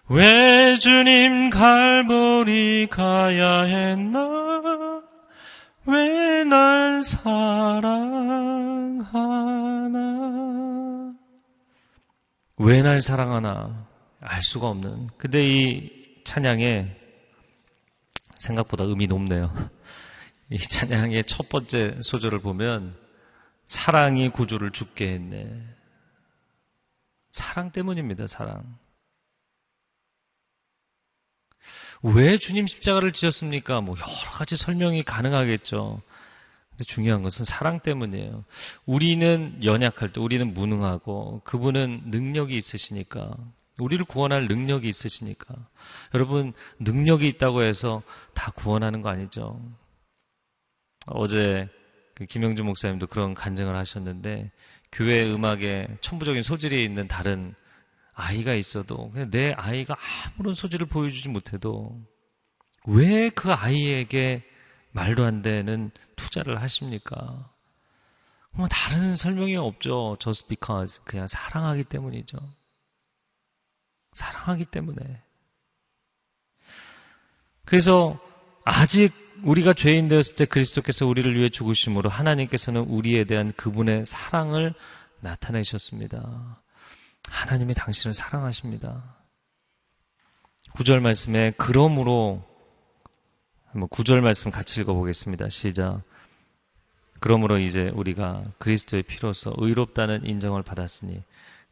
[0.08, 5.00] 왜 주님 갈보리 가야 했나?
[5.86, 7.94] 왜 날 사랑하나?
[12.58, 13.86] 왜 날 사랑하나?
[14.20, 15.08] 알 수가 없는.
[15.18, 15.90] 근데 이
[16.24, 16.96] 찬양에
[18.38, 19.70] 생각보다 음이 높네요.
[20.50, 22.96] 이 찬양의 첫 번째 소절을 보면
[23.66, 25.74] 사랑이 구주를 죽게 했네.
[27.32, 28.78] 사랑 때문입니다, 사랑.
[32.02, 33.80] 왜 주님 십자가를 지었습니까?
[33.80, 36.02] 뭐 여러 가지 설명이 가능하겠죠.
[36.70, 38.44] 근데 중요한 것은 사랑 때문이에요.
[38.84, 43.36] 우리는 연약할 때, 우리는 무능하고, 그분은 능력이 있으시니까,
[43.78, 45.54] 우리를 구원할 능력이 있으시니까.
[46.14, 48.02] 여러분, 능력이 있다고 해서
[48.34, 49.60] 다 구원하는 거 아니죠.
[51.06, 51.68] 어제
[52.14, 54.50] 그 김영주 목사님도 그런 간증을 하셨는데,
[54.92, 57.54] 교회 음악에 천부적인 소질이 있는 다른
[58.14, 59.96] 아이가 있어도, 내 아이가
[60.36, 62.00] 아무런 소질을 보여주지 못해도,
[62.86, 64.44] 왜 그 아이에게
[64.92, 67.50] 말도 안 되는 투자를 하십니까?
[68.52, 70.16] 뭐 다른 설명이 없죠.
[70.20, 71.00] just because.
[71.04, 72.38] 그냥 사랑하기 때문이죠.
[74.14, 75.22] 사랑하기 때문에.
[77.64, 78.18] 그래서
[78.64, 84.74] 아직 우리가 죄인 되었을 때 그리스도께서 우리를 위해 죽으심으로 하나님께서는 우리에 대한 그분의 사랑을
[85.20, 86.62] 나타내셨습니다.
[87.28, 89.16] 하나님이 당신을 사랑하십니다.
[90.74, 92.44] 구절 말씀에 그러므로
[93.70, 95.48] 한번 구절 말씀 같이 읽어보겠습니다.
[95.48, 96.02] 시작.
[97.20, 101.22] 그러므로 이제 우리가 그리스도의 피로서 의롭다는 인정을 받았으니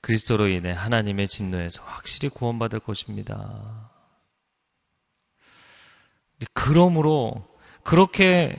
[0.03, 3.91] 그리스도로 인해 하나님의 진노에서 확실히 구원받을 것입니다.
[6.53, 7.47] 그러므로
[7.85, 8.57] 그렇게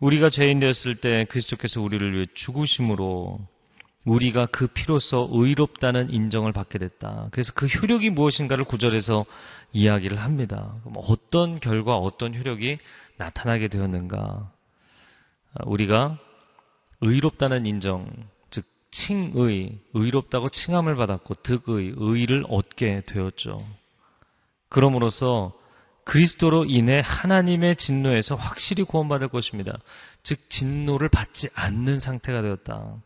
[0.00, 3.46] 우리가 죄인 되었을 때 그리스도께서 우리를 위해 죽으심으로
[4.04, 7.28] 우리가 그 피로서 의롭다는 인정을 받게 됐다.
[7.30, 9.24] 그래서 그 효력이 무엇인가를 구절에서
[9.72, 10.74] 이야기를 합니다.
[10.96, 12.78] 어떤 결과, 어떤 효력이
[13.18, 14.50] 나타나게 되었는가?
[15.66, 16.18] 우리가
[17.00, 18.10] 의롭다는 인정,
[18.92, 23.66] 칭의, 의롭다고 칭함을 받았고 득의, 의를 얻게 되었죠.
[24.68, 25.52] 그럼으로써
[26.04, 29.76] 그리스도로 인해 하나님의 진노에서 확실히 구원받을 것입니다.
[30.22, 32.96] 즉 진노를 받지 않는 상태가 되었다.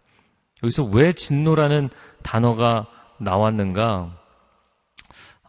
[0.62, 1.90] 여기서 왜 진노라는
[2.22, 2.86] 단어가
[3.18, 4.18] 나왔는가?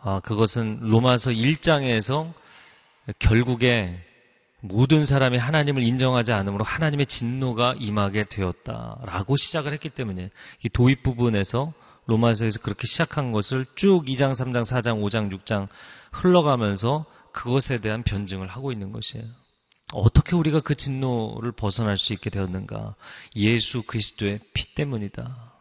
[0.01, 2.33] 아, 그것은 로마서 1장에서
[3.19, 4.06] 결국에
[4.61, 10.31] 모든 사람이 하나님을 인정하지 않으므로 하나님의 진노가 임하게 되었다라고 시작을 했기 때문에
[10.63, 11.73] 이 도입 부분에서
[12.07, 15.67] 로마서에서 그렇게 시작한 것을 쭉 2장, 3장, 4장, 5장, 6장
[16.11, 19.25] 흘러가면서 그것에 대한 변증을 하고 있는 것이에요.
[19.93, 22.95] 어떻게 우리가 그 진노를 벗어날 수 있게 되었는가?
[23.35, 25.53] 예수 그리스도의 피 때문이다.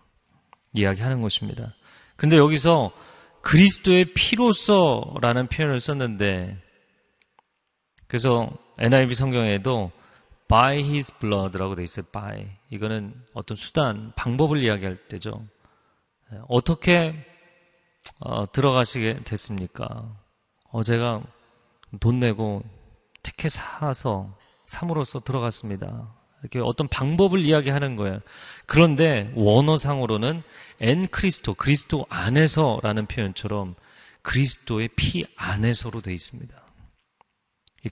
[0.72, 1.74] 이야기하는 것입니다.
[2.16, 2.92] 근데 여기서
[3.42, 6.60] 그리스도의 피로서라는 표현을 썼는데
[8.08, 9.90] 그래서 NIV 성경에도
[10.48, 12.06] by his blood라고 돼 있어요.
[12.12, 12.46] by.
[12.70, 15.44] 이거는 어떤 수단, 방법을 이야기할 때죠.
[16.48, 17.14] 어떻게
[18.20, 20.04] 어, 들어가시게 됐습니까?
[20.70, 21.22] 어제가
[22.00, 22.62] 돈 내고
[23.22, 24.36] 티켓 사서
[24.66, 26.14] 삼으로써 들어갔습니다.
[26.42, 28.20] 이렇게 어떤 방법을 이야기하는 거예요.
[28.66, 30.42] 그런데 원어상으로는
[30.80, 33.74] 엔 크리스토, 그리스도 안에서라는 표현처럼
[34.22, 36.65] 그리스도의 피 안에서로 되어 있습니다.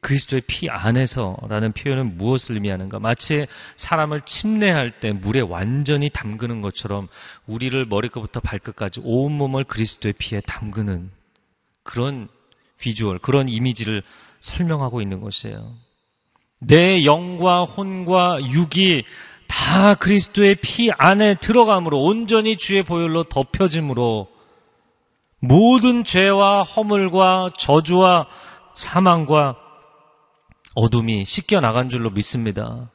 [0.00, 2.98] 그리스도의 피 안에서라는 표현은 무엇을 의미하는가?
[2.98, 7.08] 마치 사람을 침례할 때 물에 완전히 담그는 것처럼
[7.46, 11.10] 우리를 머리끝부터 발끝까지 온몸을 그리스도의 피에 담그는
[11.82, 12.28] 그런
[12.78, 14.02] 비주얼, 그런 이미지를
[14.40, 15.72] 설명하고 있는 것이에요.
[16.58, 19.04] 내 영과 혼과 육이
[19.46, 24.28] 다 그리스도의 피 안에 들어감으로 온전히 주의 보혈로 덮여짐으로
[25.40, 28.26] 모든 죄와 허물과 저주와
[28.74, 29.56] 사망과
[30.74, 32.90] 어둠이 씻겨 나간 줄로 믿습니다.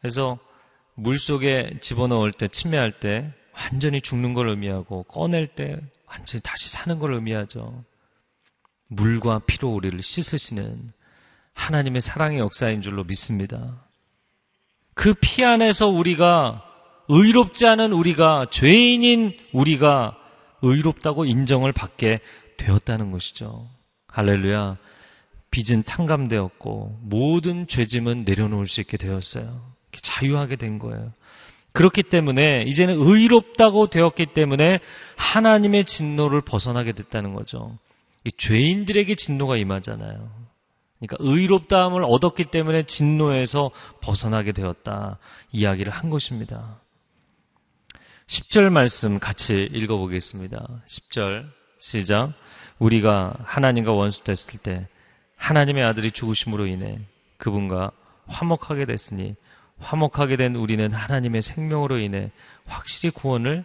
[0.00, 0.38] 그래서
[0.94, 6.98] 물 속에 집어넣을 때, 침매할 때 완전히 죽는 걸 의미하고 꺼낼 때 완전히 다시 사는
[6.98, 7.84] 걸 의미하죠.
[8.88, 10.92] 물과 피로 우리를 씻으시는
[11.54, 13.84] 하나님의 사랑의 역사인 줄로 믿습니다.
[14.94, 16.64] 그 피 안에서 우리가
[17.08, 20.16] 의롭지 않은 우리가 죄인인 우리가
[20.62, 22.20] 의롭다고 인정을 받게
[22.56, 23.68] 되었다는 것이죠.
[24.08, 24.76] 할렐루야.
[25.50, 29.74] 빚은 탕감되었고 모든 죄짐은 내려놓을 수 있게 되었어요.
[29.92, 31.12] 자유하게 된 거예요.
[31.72, 34.80] 그렇기 때문에 이제는 의롭다고 되었기 때문에
[35.16, 37.78] 하나님의 진노를 벗어나게 됐다는 거죠.
[38.36, 40.48] 죄인들에게 진노가 임하잖아요.
[40.98, 45.18] 그러니까 의롭다함을 얻었기 때문에 진노에서 벗어나게 되었다.
[45.52, 46.80] 이야기를 한 것입니다.
[48.26, 50.82] 10절 말씀 같이 읽어보겠습니다.
[50.86, 52.34] 10절 시작.
[52.78, 54.88] 우리가 하나님과 원수 됐을 때
[55.38, 56.98] 하나님의 아들이 죽으심으로 인해
[57.38, 57.92] 그분과
[58.26, 59.34] 화목하게 됐으니
[59.78, 62.30] 화목하게 된 우리는 하나님의 생명으로 인해
[62.66, 63.64] 확실히 구원을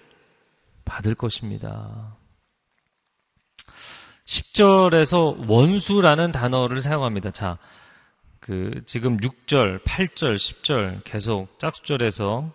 [0.85, 2.15] 받을 것입니다.
[4.25, 7.31] 10절에서 원수라는 단어를 사용합니다.
[7.31, 7.57] 자,
[8.39, 12.51] 그 지금 6절, 8절, 10절 계속 짝수절에서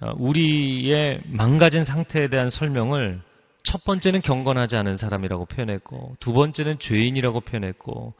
[0.00, 3.20] 어, 우리의 망가진 상태에 대한 설명을
[3.62, 8.14] 첫 번째는 경건하지 않은 사람이라고 표현했고 두 번째는 죄인이라고 표현했고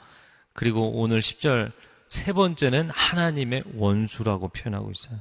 [0.53, 1.73] 그리고 오늘 10절
[2.09, 5.19] 세 번째는 하나님의 원수라고 표현하고 있어요.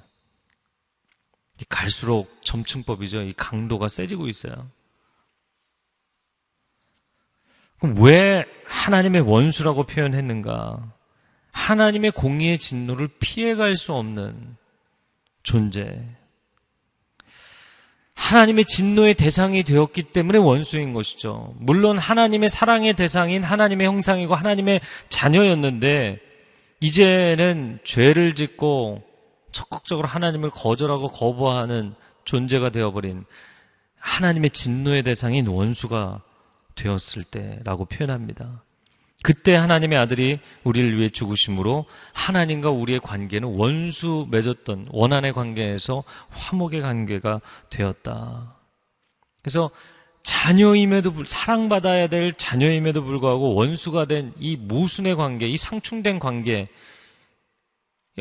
[1.67, 3.21] 갈수록 점층법이죠.
[3.23, 4.69] 이 강도가 세지고 있어요.
[7.79, 10.93] 그럼 왜 하나님의 원수라고 표현했는가?
[11.51, 14.58] 하나님의 공의의 진노를 피해갈 수 없는
[15.43, 16.08] 존재.
[18.19, 21.53] 하나님의 진노의 대상이 되었기 때문에 원수인 것이죠.
[21.58, 26.19] 물론 하나님의 사랑의 대상인 하나님의 형상이고 하나님의 자녀였는데,
[26.82, 29.01] 이제는 죄를 짓고
[29.51, 33.25] 적극적으로 하나님을 거절하고 거부하는 존재가 되어버린
[33.97, 36.21] 하나님의 진노의 대상인 원수가
[36.75, 38.63] 되었을 때라고 표현합니다.
[39.21, 47.41] 그때 하나님의 아들이 우리를 위해 죽으심으로 하나님과 우리의 관계는 원수 맺었던 원한의 관계에서 화목의 관계가
[47.69, 48.55] 되었다.
[49.41, 49.69] 그래서
[50.23, 56.67] 자녀임에도 사랑받아야 될 자녀임에도 불구하고 원수가 된 이 모순의 관계, 이 상충된 관계,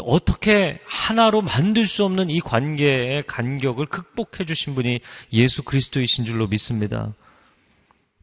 [0.01, 5.01] 어떻게 하나로 만들 수 없는 이 관계의 간격을 극복해 주신 분이
[5.33, 7.15] 예수 그리스도이신 줄로 믿습니다.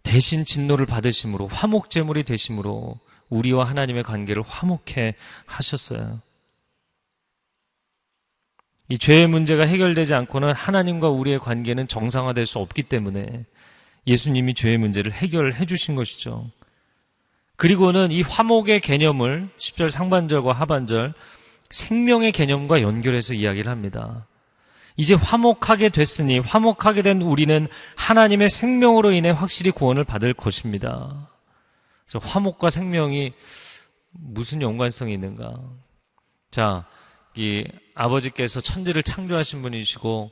[0.05, 2.97] 대신 진노를 받으심으로 화목 제물이 되심으로
[3.29, 5.15] 우리와 하나님의 관계를 화목해
[5.45, 6.21] 하셨어요.
[8.87, 13.45] 이 죄의 문제가 해결되지 않고는 하나님과 우리의 관계는 정상화될 수 없기 때문에
[14.05, 16.51] 예수님이 죄의 문제를 해결해 주신 것이죠.
[17.55, 21.13] 그리고는 이 화목의 개념을 10절 상반절과 하반절
[21.71, 24.27] 생명의 개념과 연결해서 이야기를 합니다.
[24.97, 31.29] 이제 화목하게 됐으니 화목하게 된 우리는 하나님의 생명으로 인해 확실히 구원을 받을 것입니다.
[32.05, 33.33] 그래서 화목과 생명이
[34.13, 35.59] 무슨 연관성이 있는가?
[36.51, 36.85] 자,
[37.35, 40.31] 이 아버지께서 천지를 창조하신 분이시고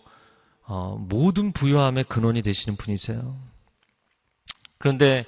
[0.66, 3.36] 어, 모든 부유함의 근원이 되시는 분이세요.
[4.78, 5.26] 그런데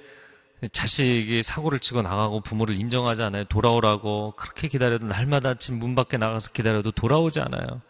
[0.71, 3.43] 자식이 사고를 치고 나가고 부모를 인정하지 않아요.
[3.43, 7.81] 돌아오라고 그렇게 기다려도 날마다 집 문 밖에 나가서 기다려도 돌아오지 않아요.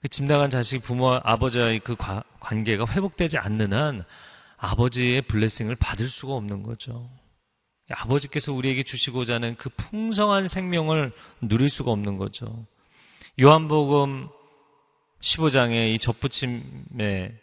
[0.00, 1.96] 그 집 나간 자식 부모와 아버지와의 그
[2.40, 4.04] 관계가 회복되지 않는 한
[4.56, 7.10] 아버지의 블레싱을 받을 수가 없는 거죠.
[7.90, 12.66] 아버지께서 우리에게 주시고자 하는 그 풍성한 생명을 누릴 수가 없는 거죠.
[13.40, 14.28] 요한복음
[15.20, 17.34] 15장의 이 접붙임의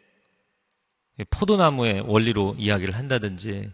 [1.29, 3.69] 포도나무의 원리로 이야기를 한다든지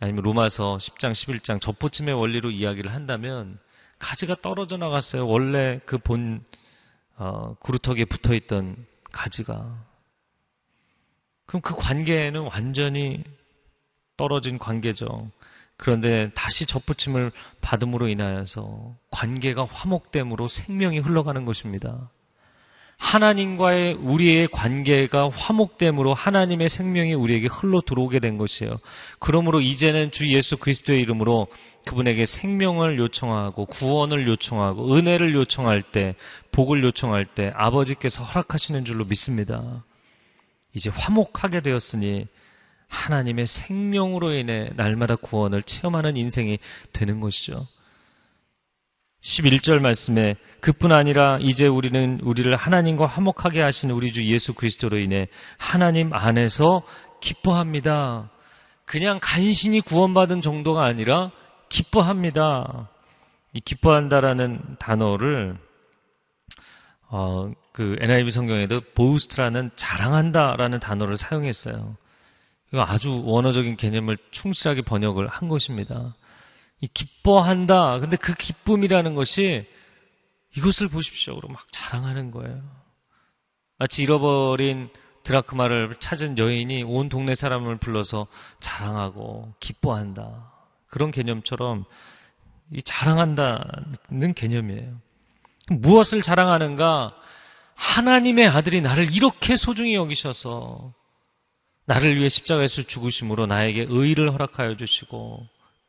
[0.00, 3.58] 아니면 로마서 10장, 11장 접붙임의 원리로 이야기를 한다면
[3.98, 5.26] 가지가 떨어져 나갔어요.
[5.28, 6.44] 원래 그 본
[7.16, 9.84] 어, 구루턱에 붙어 있던 가지가.
[11.46, 13.22] 그럼 그 관계는 완전히
[14.16, 15.30] 떨어진 관계죠.
[15.76, 22.10] 그런데 다시 접붙임을 받음으로 인하여서 관계가 화목됨으로 생명이 흘러가는 것입니다.
[22.98, 28.78] 하나님과의 우리의 관계가 화목됨으로 하나님의 생명이 우리에게 흘러 들어오게 된 것이에요.
[29.18, 31.48] 그러므로 이제는 주 예수 그리스도의 이름으로
[31.84, 36.14] 그분에게 생명을 요청하고 구원을 요청하고 은혜를 요청할 때
[36.52, 39.84] 복을 요청할 때 아버지께서 허락하시는 줄로 믿습니다.
[40.74, 42.26] 이제 화목하게 되었으니
[42.88, 46.58] 하나님의 생명으로 인해 날마다 구원을 체험하는 인생이
[46.92, 47.66] 되는 것이죠.
[49.22, 55.28] 11절 말씀에 그뿐 아니라 이제 우리는 우리를 하나님과 화목하게 하신 우리 주 예수 그리스도로 인해
[55.58, 56.82] 하나님 안에서
[57.20, 58.30] 기뻐합니다.
[58.84, 61.32] 그냥 간신히 구원받은 정도가 아니라
[61.68, 62.88] 기뻐합니다.
[63.52, 65.58] 이 기뻐한다라는 단어를
[67.08, 71.96] 어, 그 NIV 성경에도 보우스트라는 자랑한다라는 단어를 사용했어요.
[72.72, 76.14] 이거 아주 원어적인 개념을 충실하게 번역을 한 것입니다.
[76.80, 78.00] 이 기뻐한다.
[78.00, 79.66] 근데 그 기쁨이라는 것이
[80.56, 81.36] 이것을 보십시오.
[81.36, 82.62] 그럼 막 자랑하는 거예요.
[83.78, 84.90] 마치 잃어버린
[85.22, 88.26] 드라크마를 찾은 여인이 온 동네 사람을 불러서
[88.60, 90.52] 자랑하고 기뻐한다.
[90.86, 91.84] 그런 개념처럼
[92.72, 95.00] 이 자랑한다는 개념이에요.
[95.70, 97.14] 무엇을 자랑하는가?
[97.74, 100.94] 하나님의 아들이 나를 이렇게 소중히 여기셔서
[101.84, 105.46] 나를 위해 십자가에서 죽으심으로 나에게 의를 허락하여 주시고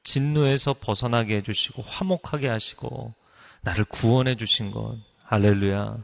[0.07, 3.13] 진노에서 벗어나게 해주시고 화목하게 하시고
[3.61, 4.97] 나를 구원해 주신 것.
[5.25, 5.97] 할렐루야.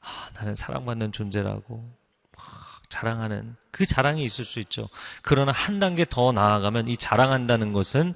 [0.00, 1.94] 아, 나는 사랑받는 존재라고
[2.36, 2.44] 막
[2.88, 4.88] 자랑하는 그 자랑이 있을 수 있죠.
[5.22, 8.14] 그러나 한 단계 더 나아가면 이 자랑한다는 것은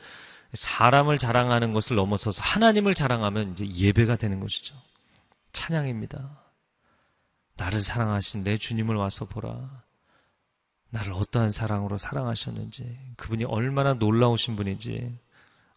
[0.52, 4.74] 사람을 자랑하는 것을 넘어서서 하나님을 자랑하면 이제 예배가 되는 것이죠.
[5.52, 6.42] 찬양입니다.
[7.56, 9.82] 나를 사랑하신 내 주님을 와서 보라
[10.90, 15.18] 나를 어떠한 사랑으로 사랑하셨는지, 그분이 얼마나 놀라우신 분인지,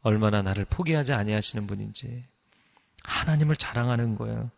[0.02, 2.24] 얼마나 나를 포기하지 아니하시는 분인지,
[3.04, 4.50] 하나님을 자랑하는 거예요.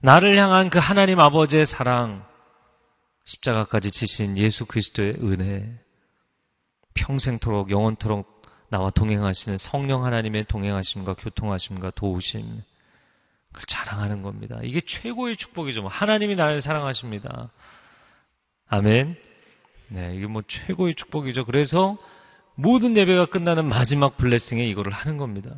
[0.00, 2.26] 나를 향한 그 하나님 아버지의 사랑,
[3.24, 5.78] 십자가까지 지신 예수 그리스도의 은혜,
[6.94, 12.62] 평생토록 영원토록 나와 동행하시는 성령 하나님의 동행하심과 교통하심과 도우심,
[13.52, 14.58] 그걸 자랑하는 겁니다.
[14.62, 15.86] 이게 최고의 축복이죠.
[15.86, 17.50] 하나님이 나를 사랑하십니다.
[18.66, 19.33] 아멘.
[19.94, 21.44] 네, 이게 뭐 최고의 축복이죠.
[21.44, 21.96] 그래서
[22.56, 25.54] 모든 예배가 끝나는 마지막 블레싱에 이거를 하는 겁니다.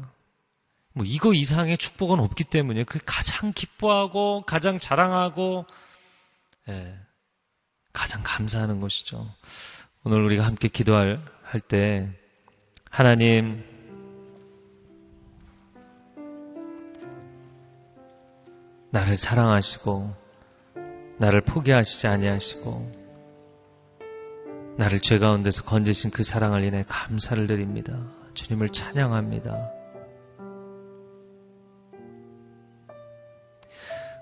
[0.93, 5.65] 뭐 이거 이상의 축복은 없기 때문에 그 가장 기뻐하고 가장 자랑하고
[6.69, 6.99] 예,
[7.95, 9.27] 가장 감사하는 것이죠.
[10.05, 11.19] 오늘 우리가 함께 기도할
[11.67, 12.11] 때
[12.91, 13.65] 하나님
[18.91, 20.15] 나를 사랑하시고
[21.19, 22.96] 나를 포기하시지 아니하시고
[24.77, 27.99] 나를 죄 가운데서 건지신 그 사랑을 인해 감사를 드립니다.
[28.35, 29.71] 주님을 찬양합니다.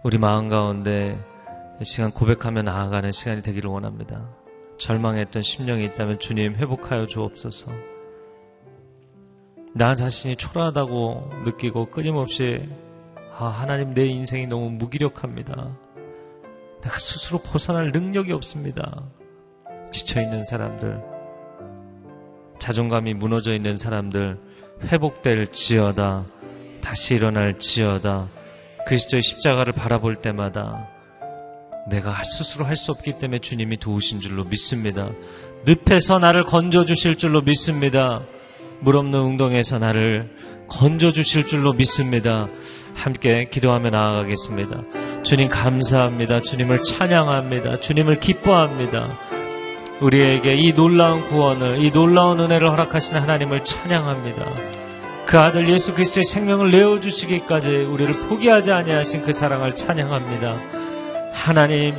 [0.05, 1.19] 우리 마음 가운데
[1.81, 4.29] 이 시간 고백하며 나아가는 시간이 되기를 원합니다.
[4.79, 7.73] 절망했던 심령이 있다면 주님 회복하여 주옵소서.
[9.73, 12.69] 나 자신이 초라하다고 느끼고 끊임없이
[13.37, 15.77] 아, 하나님 내 인생이 너무 무기력합니다.
[16.81, 19.03] 내가 스스로 벗어날 능력이 없습니다.
[19.95, 21.01] 지쳐 있는 사람들,
[22.59, 24.39] 자존감이 무너져 있는 사람들,
[24.87, 26.25] 회복될 지어다,
[26.81, 28.29] 다시 일어날 지어다,
[28.87, 30.89] 그리스도의 십자가를 바라볼 때마다
[31.89, 35.11] 내가 스스로 할 수 없기 때문에 주님이 도우신 줄로 믿습니다.
[35.65, 38.23] 늪에서 나를 건져주실 줄로 믿습니다.
[38.81, 40.29] 물 없는 웅덩에서 나를
[40.67, 42.49] 건져주실 줄로 믿습니다.
[42.95, 44.83] 함께 기도하며 나아가겠습니다.
[45.23, 46.41] 주님 감사합니다.
[46.41, 47.81] 주님을 찬양합니다.
[47.81, 49.17] 주님을 기뻐합니다.
[50.01, 54.45] 우리에게 이 놀라운 구원을, 이 놀라운 은혜를 허락하신 하나님을 찬양합니다.
[55.27, 60.57] 그 아들 예수 그리스도의 생명을 내어 주시기까지 우리를 포기하지 아니하신 그 사랑을 찬양합니다.
[61.33, 61.95] 하나님,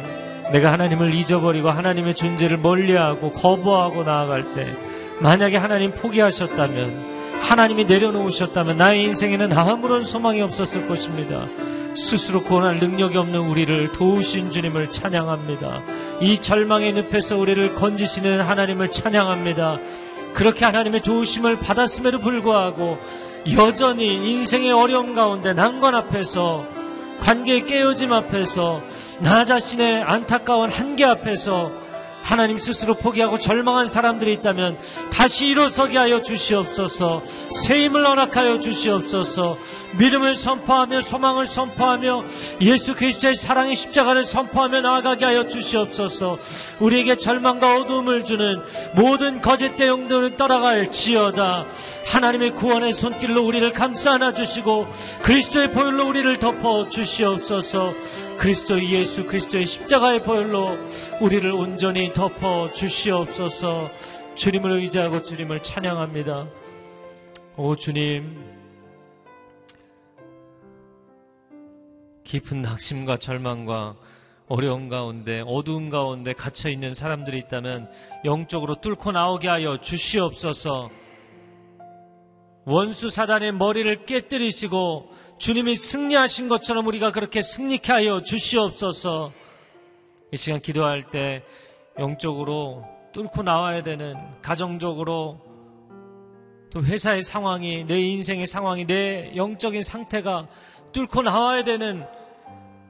[0.52, 4.68] 내가 하나님을 잊어버리고 하나님의 존재를 멀리하고 거부하고 나아갈 때
[5.20, 11.48] 만약에 하나님 포기하셨다면 하나님이 내려놓으셨다면 나의 인생에는 아무런 소망이 없었을 것입니다.
[11.96, 15.82] 스스로 구원할 능력이 없는 우리를 도우신 주님을 찬양합니다.
[16.22, 19.80] 이 절망의 늪에서 우리를 건지시는 하나님을 찬양합니다.
[20.34, 22.98] 그렇게 하나님의 도우심을 받았음에도 불구하고
[23.58, 26.66] 여전히 인생의 어려움 가운데 난관 앞에서
[27.22, 28.82] 관계의 깨어짐 앞에서
[29.22, 31.85] 나 자신의 안타까운 한계 앞에서
[32.26, 34.80] 하나님 스스로 포기하고 절망한 사람들이 있다면
[35.12, 37.22] 다시 일어서게 하여 주시옵소서.
[37.52, 39.60] 새 힘을 허락하여 주시옵소서.
[40.00, 42.24] 믿음을 선포하며 소망을 선포하며
[42.62, 46.40] 예수 그리스도의 사랑의 십자가를 선포하며 나아가게 하여 주시옵소서.
[46.80, 48.60] 우리에게 절망과 어두움을 주는
[48.96, 51.68] 모든 거짓 대용들을 떠나갈 지어다.
[52.08, 54.88] 하나님의 구원의 손길로 우리를 감싸 안아 주시고
[55.22, 57.94] 그리스도의 보혈로 우리를 덮어 주시옵소서
[58.38, 60.78] 그리스도 예수 그리스도의 십자가의 보혈로
[61.22, 63.90] 우리를 온전히 덮어 주시옵소서
[64.36, 66.48] 주님을 의지하고 주님을 찬양합니다.
[67.58, 68.44] 오 주님
[72.24, 73.96] 깊은 낙심과 절망과
[74.48, 77.90] 어려움 가운데 어두움 가운데 갇혀 있는 사람들이 있다면
[78.26, 80.90] 영적으로 뚫고 나오게 하여 주시옵소서.
[82.66, 89.34] 원수 사단의 머리를 깨뜨리시고 주님이 승리하신 것처럼 우리가 그렇게 승리케 하여 주시옵소서.
[90.32, 91.44] 이 시간 기도할 때
[92.00, 95.42] 영적으로 뚫고 나와야 되는 가정적으로
[96.72, 100.48] 또 회사의 상황이 내 인생의 상황이 내 영적인 상태가
[100.92, 102.06] 뚫고 나와야 되는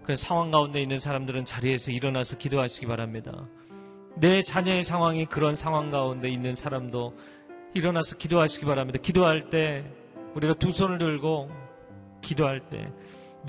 [0.04, 3.48] 그 상황 가운데 있는 사람들은 자리에서 일어나서 기도하시기 바랍니다.
[4.18, 7.16] 내 자녀의 상황이 그런 상황 가운데 있는 사람도
[7.74, 9.00] 일어나서 기도하시기 바랍니다.
[9.02, 9.84] 기도할 때
[10.36, 11.50] 우리가 두 손을 들고
[12.26, 12.92] 기도할 때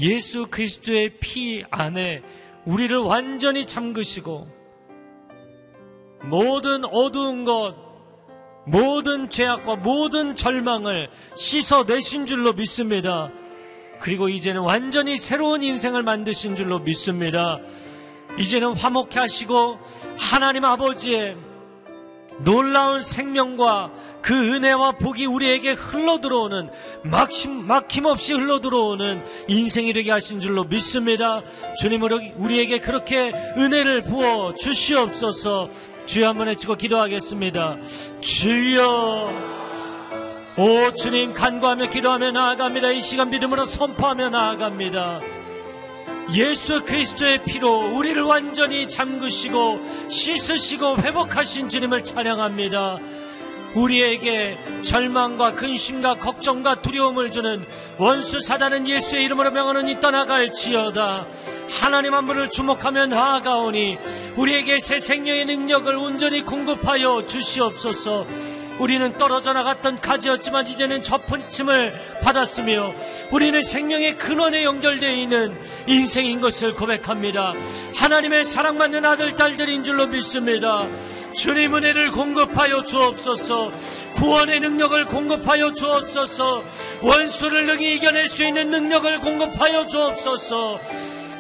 [0.00, 2.22] 예수 그리스도의 피 안에
[2.66, 4.48] 우리를 완전히 잠그시고
[6.24, 7.74] 모든 어두운 것,
[8.66, 13.30] 모든 죄악과 모든 절망을 씻어내신 줄로 믿습니다.
[14.00, 17.58] 그리고 이제는 완전히 새로운 인생을 만드신 줄로 믿습니다.
[18.38, 19.78] 이제는 화목해 하시고
[20.18, 21.36] 하나님 아버지의
[22.38, 23.90] 놀라운 생명과
[24.22, 26.68] 그 은혜와 복이 우리에게 흘러 들어오는
[27.02, 31.42] 막힘, 막힘없이 흘러 들어오는 인생이 되게 하신 줄로 믿습니다.
[31.78, 35.70] 주님으로 우리에게 그렇게 은혜를 부어 주시옵소서.
[36.06, 37.76] 주여 한번 외치고 기도하겠습니다.
[38.20, 39.32] 주여.
[40.58, 42.90] 오 주님 간구하며 기도하며 나아갑니다.
[42.92, 45.35] 이 시간 믿음으로 선포하며 나아갑니다.
[46.34, 52.98] 예수 그리스도의 피로 우리를 완전히 잠그시고 씻으시고 회복하신 주님을 찬양합니다.
[53.74, 57.64] 우리에게 절망과 근심과 걱정과 두려움을 주는
[57.98, 61.26] 원수 사단은 예수의 이름으로 명하는 이 떠나갈지어다.
[61.70, 63.98] 하나님 한 분을 주목하며 나아가오니
[64.36, 68.26] 우리에게 새 생명의 능력을 온전히 공급하여 주시옵소서.
[68.78, 72.94] 우리는 떨어져 나갔던 가지였지만 이제는 접붙임을 받았으며
[73.30, 77.54] 우리는 생명의 근원에 연결되어 있는 인생인 것을 고백합니다.
[77.94, 80.86] 하나님의 사랑받는 아들, 딸들인 줄로 믿습니다.
[81.36, 83.70] 주님 은혜를 공급하여 주옵소서
[84.14, 86.64] 구원의 능력을 공급하여 주옵소서
[87.02, 90.80] 원수를 능히 이겨낼 수 있는 능력을 공급하여 주옵소서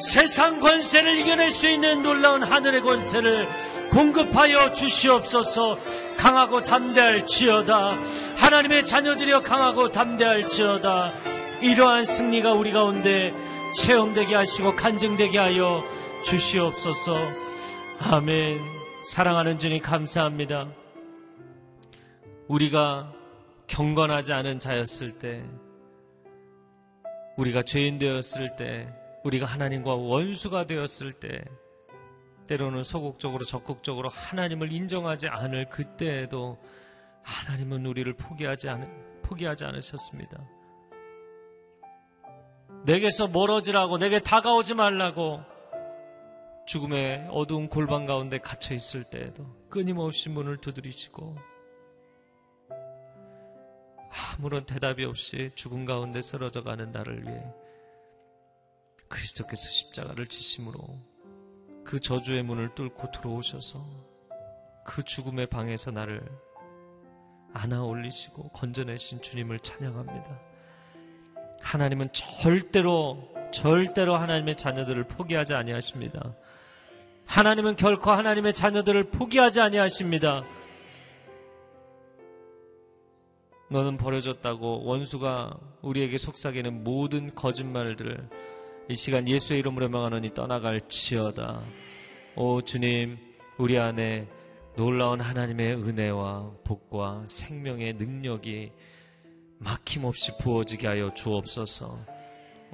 [0.00, 3.48] 세상 권세를 이겨낼 수 있는 놀라운 하늘의 권세를
[3.90, 5.78] 공급하여 주시옵소서.
[6.16, 7.98] 강하고 담대할지어다.
[8.36, 11.12] 하나님의 자녀들이여 강하고 담대할지어다.
[11.62, 13.32] 이러한 승리가 우리 가운데
[13.74, 15.82] 체험되게 하시고 간증되게 하여
[16.24, 17.16] 주시옵소서.
[18.00, 18.60] 아멘.
[19.06, 20.68] 사랑하는 주님 감사합니다.
[22.48, 23.12] 우리가
[23.66, 25.44] 경건하지 않은 자였을 때
[27.36, 28.88] 우리가 죄인 되었을 때
[29.24, 31.44] 우리가 하나님과 원수가 되었을 때
[32.46, 36.58] 때로는 소극적으로 적극적으로 하나님을 인정하지 않을 그때에도
[37.22, 40.48] 하나님은 우리를 포기하지 않 포기하지 않으셨습니다.
[42.84, 45.40] 내게서 멀어지라고 내게 다가오지 말라고
[46.66, 51.36] 죽음의 어두운 골방 가운데 갇혀 있을 때에도 끊임없이 문을 두드리시고
[54.34, 57.44] 아무런 대답이 없이 죽음 가운데 쓰러져 가는 나를 위해
[59.08, 60.78] 그리스도께서 십자가를 지심으로
[61.86, 63.80] 그 저주의 문을 뚫고 들어오셔서
[64.84, 66.20] 그 죽음의 방에서 나를
[67.54, 70.40] 안아 올리시고 건져내신 주님을 찬양합니다.
[71.60, 76.34] 하나님은 절대로 절대로 하나님의 자녀들을 포기하지 아니하십니다.
[77.24, 80.44] 하나님은 결코 하나님의 자녀들을 포기하지 아니하십니다.
[83.70, 88.28] 너는 버려졌다고 원수가 우리에게 속삭이는 모든 거짓말들을
[88.88, 91.60] 이 시간 예수의 이름으로 명하노니 떠나갈지어다.
[92.36, 93.18] 오 주님,
[93.58, 94.28] 우리 안에
[94.76, 98.70] 놀라운 하나님의 은혜와 복과 생명의 능력이
[99.58, 101.98] 막힘없이 부어지게 하여 주옵소서.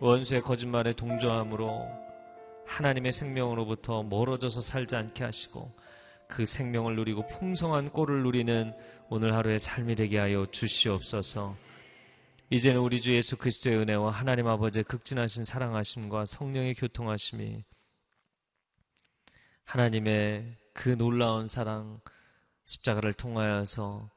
[0.00, 1.88] 원수의 거짓말에 동조함으로
[2.66, 5.70] 하나님의 생명으로부터 멀어져서 살지 않게 하시고
[6.28, 8.74] 그 생명을 누리고 풍성한 꼴을 누리는
[9.08, 11.56] 오늘 하루의 삶이 되게 하여 주시옵소서.
[12.52, 17.64] 이제는 우리 주 예수 그리스도의 은혜와 하나님 아버지의 극진하신 사랑하심과 성령의 교통하심이
[19.64, 21.98] 하나님의 그 놀라운 사랑
[22.66, 24.10] 십자가를 통하여서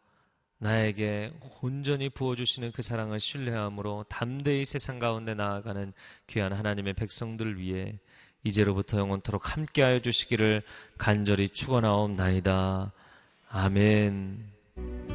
[0.58, 1.32] 나에게
[1.62, 5.94] 온전히 부어주시는 그 사랑을 신뢰함으로 담대히 세상 가운데 나아가는
[6.28, 7.98] 귀한 하나님의 백성들 위해
[8.44, 10.62] 이제로부터 영원토록 함께하여 주시기를
[10.98, 12.92] 간절히 축원하옵나이다.
[13.48, 15.15] 아멘.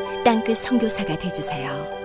[0.23, 2.00] 땅끝 성교사가 되주세요